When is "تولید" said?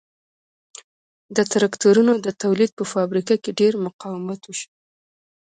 2.41-2.71